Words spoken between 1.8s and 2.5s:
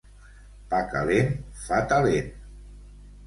talent.